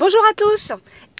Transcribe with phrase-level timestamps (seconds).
[0.00, 0.72] Bonjour à tous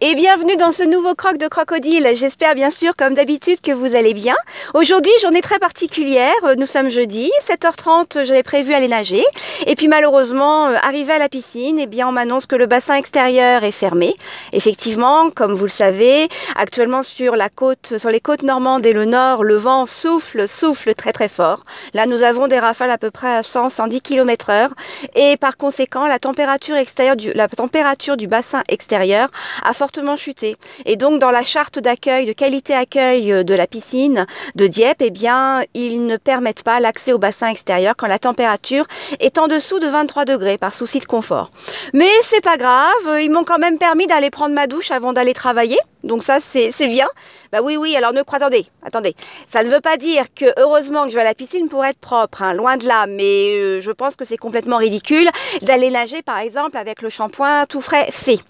[0.03, 2.13] et bienvenue dans ce nouveau croc de crocodile.
[2.15, 4.35] J'espère bien sûr comme d'habitude que vous allez bien.
[4.73, 6.33] Aujourd'hui, journée très particulière.
[6.57, 9.23] Nous sommes jeudi, 7h30, j'avais prévu aller nager.
[9.67, 12.95] Et puis malheureusement, euh, arrivé à la piscine, eh bien on m'annonce que le bassin
[12.95, 14.15] extérieur est fermé.
[14.55, 19.05] Effectivement, comme vous le savez, actuellement sur la côte, sur les côtes normandes et le
[19.05, 21.65] nord, le vent souffle, souffle très très fort.
[21.93, 24.71] Là, nous avons des rafales à peu près à 100, 110 km heure.
[25.15, 29.29] Et par conséquent, la température extérieure du, la température du bassin extérieur
[29.63, 30.57] a fortement chuté.
[30.87, 35.03] Et donc dans la charte d'accueil, de qualité accueil euh, de la piscine de Dieppe,
[35.03, 38.87] eh bien, ils ne permettent pas l'accès au bassin extérieur quand la température
[39.19, 41.51] est en dessous de 23 degrés par souci de confort.
[41.93, 45.35] Mais c'est pas grave, ils m'ont quand même permis d'aller prendre ma douche avant d'aller
[45.35, 45.79] travailler.
[46.03, 47.07] Donc ça, c'est bien.
[47.53, 49.15] Bah oui, oui, alors ne attendez, attendez.
[49.53, 51.99] Ça ne veut pas dire que heureusement que je vais à la piscine pour être
[51.99, 53.07] propre, hein, loin de là.
[53.07, 55.29] Mais euh, je pense que c'est complètement ridicule
[55.63, 58.41] d'aller nager, par exemple, avec le shampoing tout frais fait.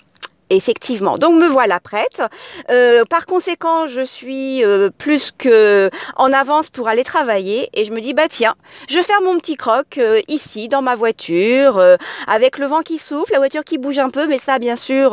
[0.53, 1.17] Effectivement.
[1.17, 2.23] Donc me voilà prête.
[2.71, 7.93] Euh, par conséquent, je suis euh, plus que en avance pour aller travailler et je
[7.93, 8.57] me dis bah tiens,
[8.89, 11.81] je faire mon petit croc euh, ici dans ma voiture
[12.27, 15.11] avec le vent qui souffle, la voiture qui bouge un peu, mais ça bien sûr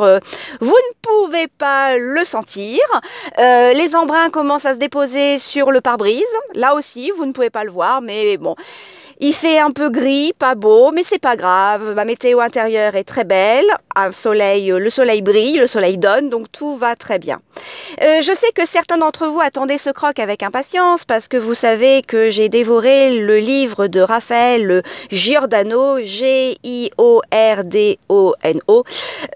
[0.60, 2.80] vous ne pouvez pas le sentir.
[3.38, 6.24] les embruns commencent à se déposer sur le pare-brise.
[6.54, 8.56] Là aussi, vous ne pouvez pas le voir, mais bon.
[9.20, 11.94] Il fait un peu gris, pas beau, mais c'est pas grave.
[11.96, 13.66] Ma météo intérieure est très belle.
[13.96, 17.40] Un soleil, le soleil brille, le soleil donne, donc tout va très bien.
[18.02, 21.54] Euh, je sais que certains d'entre vous attendaient ce croc avec impatience parce que vous
[21.54, 26.94] savez que j'ai dévoré le livre de Raphaël Giordano, G-I-O-R-D-O-N-O,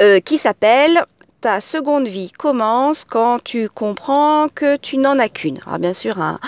[0.00, 1.02] euh, qui s'appelle
[1.42, 5.58] ta seconde vie commence quand tu comprends que tu n'en as qu'une.
[5.66, 6.38] Alors bien sûr, un,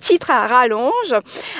[0.00, 1.12] titre à rallonge.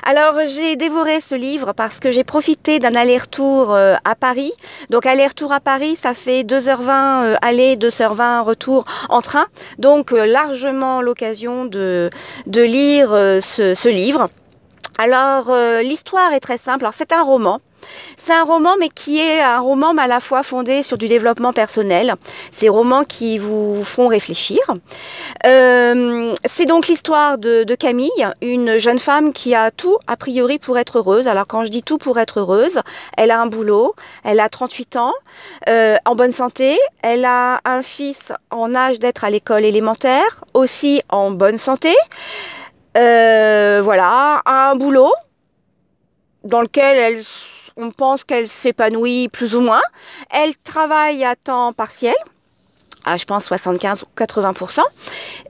[0.05, 4.53] Alors j'ai dévoré ce livre parce que j'ai profité d'un aller-retour euh, à Paris.
[4.91, 9.47] Donc aller-retour à Paris, ça fait 2h20 euh, aller, 2h20 retour en train.
[9.79, 12.11] Donc euh, largement l'occasion de,
[12.47, 13.09] de lire
[13.43, 14.31] ce, ce livre.
[14.99, 15.53] Alors
[15.83, 16.85] l'histoire est très simple.
[16.85, 17.61] Alors c'est un roman.
[18.17, 21.53] C'est un roman, mais qui est un roman à la fois fondé sur du développement
[21.53, 22.15] personnel.
[22.57, 24.59] C'est romans qui vous font réfléchir.
[25.47, 28.11] Euh, c'est donc l'histoire de, Camille,
[28.43, 31.29] une jeune femme qui a tout a priori pour être heureuse.
[31.29, 32.81] Alors quand je dis tout pour être heureuse,
[33.17, 33.95] elle a un boulot,
[34.25, 35.13] elle a 38 ans,
[35.69, 41.03] euh, en bonne santé, elle a un fils en âge d'être à l'école élémentaire, aussi
[41.09, 41.95] en bonne santé.
[42.97, 45.13] Euh, voilà, un boulot
[46.45, 47.23] dans lequel elle
[47.79, 49.81] on pense qu'elle s'épanouit plus ou moins.
[50.31, 52.15] Elle travaille à temps partiel,
[53.05, 54.83] à je pense 75 ou 80%.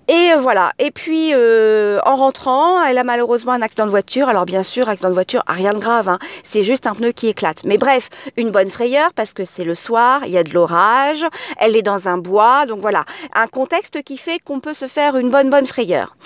[0.08, 0.72] Et euh, voilà.
[0.78, 4.28] Et puis, euh, en rentrant, elle a malheureusement un accident de voiture.
[4.28, 6.08] Alors, bien sûr, accident de voiture, rien de grave.
[6.08, 6.18] Hein.
[6.44, 7.64] C'est juste un pneu qui éclate.
[7.64, 11.24] Mais bref, une bonne frayeur parce que c'est le soir, il y a de l'orage,
[11.58, 12.64] elle est dans un bois.
[12.66, 16.16] Donc voilà, un contexte qui fait qu'on peut se faire une bonne, bonne frayeur.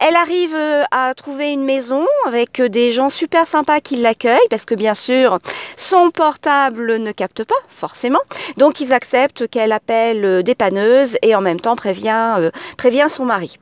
[0.00, 4.64] Elle arrive euh, à trouver une maison avec des gens super sympas qui l'accueillent parce
[4.64, 5.38] que, bien sûr,
[5.76, 8.20] son portable ne capte pas, forcément.
[8.56, 13.58] Donc, ils acceptent qu'elle appelle dépanneuse et en même temps prévient, prévient son mari.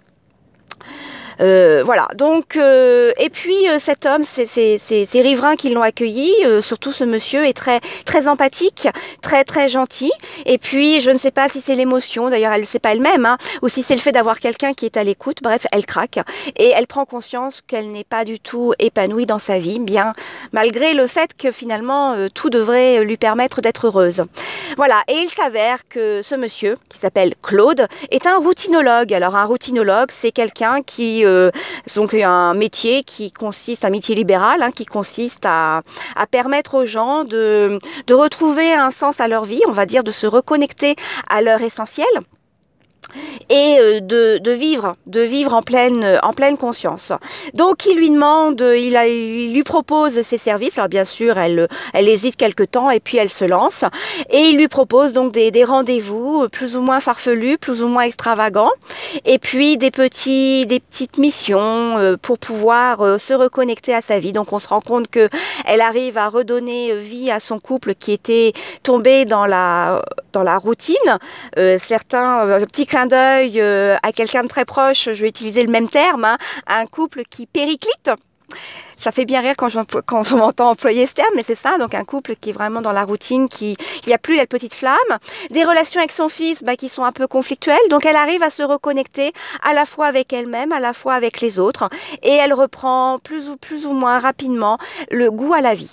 [1.41, 4.79] Euh, voilà, donc, euh, et puis euh, cet homme, ces
[5.15, 8.89] riverains qui l'ont accueilli, surtout ce monsieur est très, très empathique,
[9.23, 10.11] très, très gentil.
[10.47, 13.27] Et puis, je ne sais pas si c'est l'émotion, d'ailleurs, elle ne sait pas elle-même,
[13.27, 15.39] hein, ou si c'est le fait d'avoir quelqu'un qui est à l'écoute.
[15.43, 16.19] Bref, elle craque
[16.57, 20.13] et elle prend conscience qu'elle n'est pas du tout épanouie dans sa vie, bien
[20.53, 24.25] malgré le fait que finalement tout devrait lui permettre d'être heureuse.
[24.77, 29.13] Voilà, et il s'avère que ce monsieur, qui s'appelle Claude, est un routinologue.
[29.13, 31.51] Alors, un routinologue, c'est quelqu'un qui euh,
[31.95, 35.83] donc un métier qui consiste, un métier libéral, hein, qui consiste à,
[36.31, 40.11] permettre aux gens de, de retrouver un sens à leur vie, on va dire, de
[40.11, 40.97] se reconnecter
[41.29, 42.07] à leur essentiel
[43.51, 47.13] et euh, de, de, vivre, de vivre en pleine, en pleine conscience.
[47.55, 50.79] Donc il lui demande, il, a, il lui propose ses services.
[50.79, 53.85] Alors bien sûr, elle, elle hésite quelque temps et puis elle se lance.
[54.31, 58.03] Et il lui propose donc des, des rendez-vous plus ou moins farfelus, plus ou moins
[58.03, 58.73] extravagants,
[59.25, 64.19] et puis des petits, des petites missions euh, pour pouvoir euh, se reconnecter à sa
[64.19, 64.33] vie.
[64.33, 65.29] Donc on se rend compte que
[65.65, 68.53] elle arrive à redonner vie à son couple qui était
[68.83, 70.97] tombé dans la, dans la routine.
[71.79, 75.89] certains petits clin d'œil euh, à quelqu'un de très proche, je vais utiliser le même
[75.89, 78.11] terme, hein, un couple qui périclite.
[78.99, 82.05] Ça fait bien rire quand, on m'entend employer ce terme, mais c'est ça, donc un
[82.05, 83.77] couple qui est vraiment dans la routine, qui
[84.07, 84.97] n'y a plus la petite flamme.
[85.51, 88.51] Des relations avec son fils bah, qui sont un peu conflictuelles, donc elle arrive à
[88.51, 89.33] se reconnecter
[89.63, 91.89] à la fois avec elle-même, à la fois avec les autres,
[92.23, 94.79] et elle reprend plus ou, plus ou moins rapidement
[95.11, 95.91] le goût à la vie.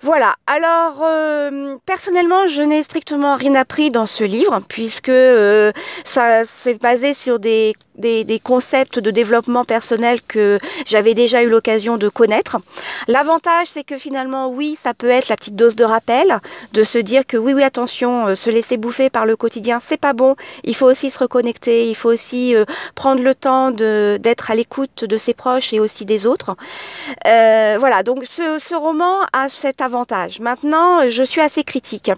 [0.00, 5.72] Voilà, alors euh, personnellement, je n'ai strictement rien appris dans ce livre, puisque euh,
[6.04, 11.96] ça s'est basé sur des, des, concepts de développement personnel que j'avais déjà eu l'occasion
[11.96, 12.58] de connaître.
[13.08, 16.38] L'avantage, c'est que finalement, oui, ça peut être la petite dose de rappel,
[16.72, 19.96] de se dire que oui, oui, attention, euh, se laisser bouffer par le quotidien, c'est
[20.00, 22.64] pas bon, il faut aussi se reconnecter, il faut aussi euh,
[22.94, 26.54] prendre le temps d'être à l'écoute de ses proches et aussi des autres.
[27.24, 29.80] Voilà, donc ce, ce roman a cet
[30.40, 32.10] Maintenant, je suis assez critique.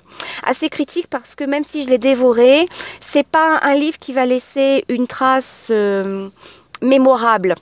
[0.42, 2.66] Assez critique parce que même si je l'ai dévoré,
[3.00, 6.28] c'est pas un livre qui va laisser une trace euh,
[6.82, 7.54] mémorable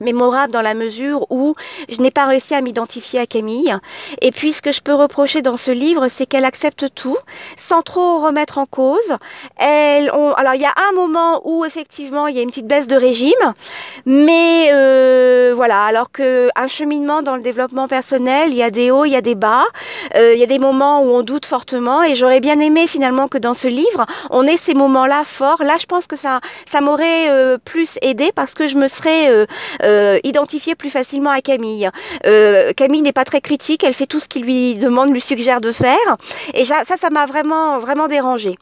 [0.00, 1.54] mémorable dans la mesure où
[1.88, 3.74] je n'ai pas réussi à m'identifier à Camille.
[4.20, 7.18] Et puis ce que je peux reprocher dans ce livre, c'est qu'elle accepte tout
[7.56, 9.16] sans trop remettre en cause.
[9.56, 12.66] Elle, on, alors il y a un moment où effectivement il y a une petite
[12.66, 13.54] baisse de régime,
[14.06, 15.84] mais euh, voilà.
[15.84, 19.16] Alors que un cheminement dans le développement personnel, il y a des hauts, il y
[19.16, 19.64] a des bas,
[20.16, 22.02] euh, il y a des moments où on doute fortement.
[22.02, 25.62] Et j'aurais bien aimé finalement que dans ce livre, on ait ces moments-là forts.
[25.62, 29.28] Là, je pense que ça, ça m'aurait euh, plus aidé parce que je me serais
[29.28, 29.46] euh,
[30.24, 31.90] identifier plus facilement à Camille.
[32.26, 35.60] Euh, Camille n'est pas très critique, elle fait tout ce qu'il lui demande, lui suggère
[35.60, 36.16] de faire.
[36.54, 38.56] Et ça, ça m'a vraiment, vraiment dérangé.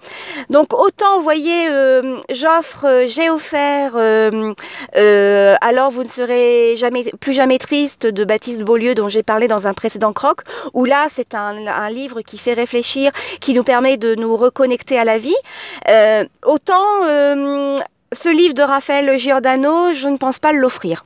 [0.51, 4.55] Donc autant, vous voyez, euh, j'offre, euh, j'ai offert, euh,
[4.97, 9.49] euh, alors vous ne serez jamais, plus jamais triste de Baptiste Beaulieu dont j'ai parlé
[9.49, 10.43] dans un précédent croc,
[10.75, 15.05] où là c'est un, livre qui fait réfléchir, qui nous permet de nous reconnecter à
[15.05, 15.37] la vie.
[16.45, 16.85] autant
[18.13, 21.05] ce livre de Raphaël Giordano, je ne pense pas l'offrir.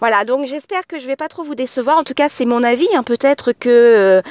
[0.00, 1.98] Voilà, donc j'espère que je vais pas trop vous décevoir.
[1.98, 2.88] En tout cas, c'est mon avis.
[2.94, 3.02] Hein.
[3.02, 4.22] Peut-être que euh,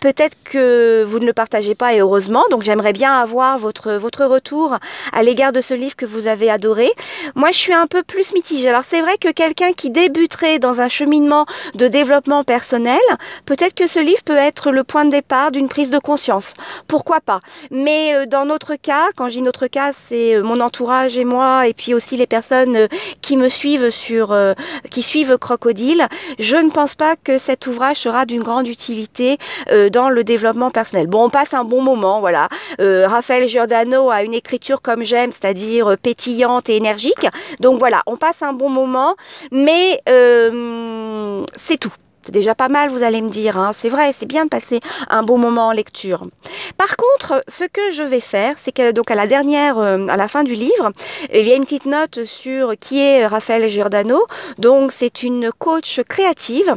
[0.00, 2.44] peut-être que vous ne le partagez pas et heureusement.
[2.50, 4.76] Donc j'aimerais bien avoir votre votre retour
[5.12, 6.90] à l'égard de ce livre que vous avez adoré.
[7.34, 8.68] Moi, je suis un peu plus mitigée.
[8.68, 13.00] Alors c'est vrai que quelqu'un qui débuterait dans un cheminement de développement personnel,
[13.46, 16.54] peut-être que ce livre peut être le point de départ d'une prise de conscience.
[16.86, 17.40] Pourquoi pas?
[17.70, 21.66] Mais euh, dans notre cas, quand dis notre cas, c'est euh, mon entourage et moi,
[21.66, 22.88] et puis aussi les personnes
[23.20, 24.32] qui me suivent sur
[24.90, 26.06] qui suivent Crocodile,
[26.38, 29.38] je ne pense pas que cet ouvrage sera d'une grande utilité
[29.70, 31.06] euh, dans le développement personnel.
[31.06, 32.48] Bon, on passe un bon moment, voilà.
[32.80, 37.26] Euh, Raphaël Giordano a une écriture comme j'aime, c'est-à-dire euh, pétillante et énergique.
[37.60, 39.16] Donc voilà, on passe un bon moment,
[39.50, 41.92] mais euh, c'est tout.
[42.24, 43.58] C'est déjà pas mal, vous allez me dire.
[43.58, 43.72] Hein.
[43.74, 46.26] C'est vrai, c'est bien de passer un bon moment en lecture.
[46.76, 50.16] Par contre, ce que je vais faire, c'est que donc à la dernière, euh, à
[50.16, 50.92] la fin du livre,
[51.32, 54.26] il y a une petite note sur qui est Raphaël Giordano.
[54.58, 56.76] Donc c'est une coach créative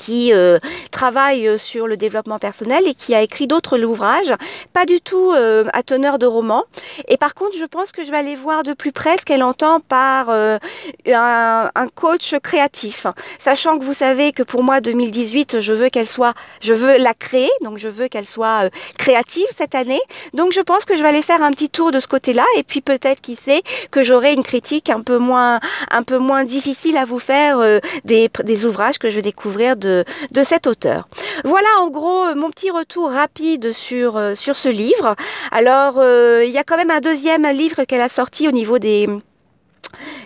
[0.00, 0.58] qui euh,
[0.90, 4.34] travaille sur le développement personnel et qui a écrit d'autres ouvrages,
[4.72, 6.64] pas du tout euh, à teneur de roman.
[7.08, 9.42] Et par contre, je pense que je vais aller voir de plus près ce qu'elle
[9.42, 10.58] entend par euh,
[11.06, 13.06] un, un, coach créatif.
[13.38, 17.14] Sachant que vous savez que pour moi, 2018, je veux qu'elle soit, je veux la
[17.14, 20.00] créer, donc je veux qu'elle soit euh, créative cette année.
[20.32, 22.62] Donc je pense que je vais aller faire un petit tour de ce côté-là et
[22.62, 25.60] puis peut-être, qui sait, que j'aurai une critique un peu moins,
[25.90, 29.76] un peu moins difficile à vous faire euh, des, des ouvrages que je vais découvrir
[29.76, 29.89] de
[30.30, 31.08] de, cet auteur.
[31.44, 35.16] Voilà en gros mon petit retour rapide sur, euh, ce livre.
[35.52, 38.78] Alors, euh, il y a quand même un deuxième livre qu'elle a sorti au niveau
[38.78, 39.08] des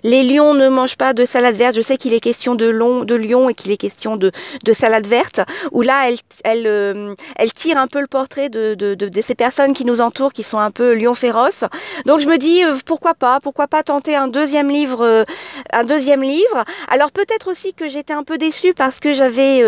[0.02, 1.74] les lions ne mangent pas de salade verte.
[1.74, 4.30] Je sais qu'il est question de, long, de lion et qu'il est question de,
[4.62, 5.40] de, salade verte,
[5.72, 6.10] où là,
[6.44, 7.14] elle, euh,
[7.54, 10.94] tire un peu le portrait de, ces personnes qui nous entourent, qui sont un peu
[10.94, 11.64] lions féroces.
[12.04, 15.24] Donc je me dis, euh, pourquoi pas Pourquoi pas tenter un deuxième livre euh,
[15.72, 19.62] un deuxième livre Alors peut-être aussi que j'étais un peu déçue parce que j'avais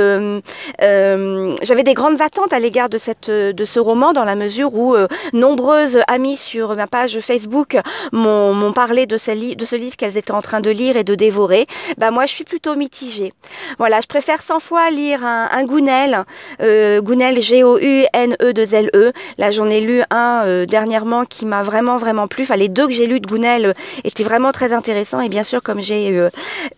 [0.80, 4.94] des grandes attentes à l'égard de, ce roman, dans la mesure où
[5.32, 7.78] nombreuses amies sur ma page Facebook
[8.12, 11.66] m'ont parlé de ce livre qu'elles étaient en train de lire et de dévorer,
[11.98, 13.32] bah moi je suis plutôt mitigée.
[13.78, 16.24] Voilà, je préfère 100 fois lire un, un Gounel,
[16.62, 19.10] euh, Gounel G-O-U-N-E-2-L-E.
[19.10, 19.12] -E.
[19.38, 22.44] Là j'en ai lu un euh, dernièrement qui m'a vraiment vraiment plu.
[22.44, 23.72] Enfin les deux que j'ai lus de Gounel euh,
[24.04, 26.28] étaient vraiment très intéressants et bien sûr comme j'ai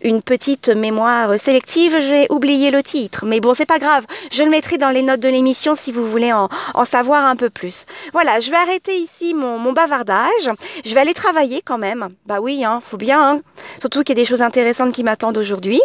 [0.02, 3.24] une petite mémoire sélective, j'ai oublié le titre.
[3.26, 6.06] Mais bon c'est pas grave, je le mettrai dans les notes de l'émission si vous
[6.06, 6.48] voulez en,
[6.84, 7.86] savoir un peu plus.
[8.12, 10.50] Voilà, je vais arrêter ici mon, bavardage.
[10.84, 12.08] Je vais aller travailler quand même.
[12.26, 13.31] Bah oui, hein, bien.
[13.31, 13.40] Hein.
[13.81, 15.81] Surtout qu'il y a des choses intéressantes qui m'attendent aujourd'hui.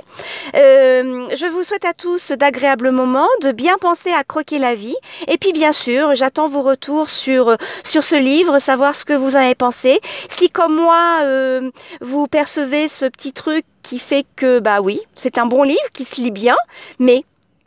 [0.56, 4.96] Euh, je vous souhaite à tous d'agréables moments, de bien penser à croquer la vie.
[5.28, 9.40] Et puis bien sûr, j'attends vos retours sur, ce livre, savoir ce que vous en
[9.40, 10.02] avez pensé.
[10.30, 15.38] Si comme moi, euh, vous percevez ce petit truc qui fait que, bah oui, c'est
[15.38, 16.56] un bon livre qui se lit bien,
[17.00, 17.24] mais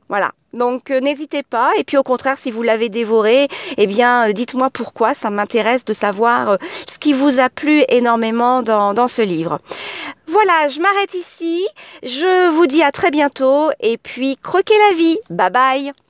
[0.09, 0.33] voilà.
[0.53, 1.73] Donc euh, n'hésitez pas.
[1.79, 5.15] Et puis au contraire, si vous l'avez dévoré, eh bien euh, dites-moi pourquoi.
[5.15, 6.57] Ça m'intéresse de savoir euh,
[6.91, 9.59] ce qui vous a plu énormément dans, dans ce livre.
[10.29, 11.67] Voilà, je m'arrête ici.
[12.03, 13.71] Je vous dis à très bientôt.
[13.81, 15.19] Et puis croquez la vie.
[15.31, 16.06] Bye bye.